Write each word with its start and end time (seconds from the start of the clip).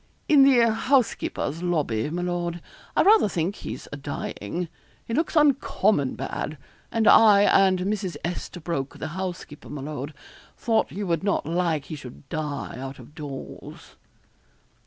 'In 0.27 0.41
the 0.41 0.73
housekeeper's 0.73 1.61
lobby, 1.61 2.09
my 2.09 2.23
lord. 2.23 2.59
I 2.95 3.03
rather 3.03 3.29
think 3.29 3.57
he's 3.57 3.87
a 3.91 3.97
dying. 3.97 4.67
He 5.05 5.13
looks 5.13 5.35
uncommon 5.35 6.15
bad, 6.15 6.57
and 6.91 7.07
I 7.07 7.41
and 7.43 7.81
Mrs. 7.81 8.17
Esterbroke, 8.25 8.97
the 8.97 9.09
housekeeper, 9.09 9.69
my 9.69 9.81
lord, 9.83 10.15
thought 10.57 10.91
you 10.91 11.05
would 11.05 11.23
not 11.23 11.45
like 11.45 11.85
he 11.85 11.95
should 11.95 12.27
die 12.29 12.79
out 12.79 12.97
of 12.97 13.13
doors.' 13.13 13.95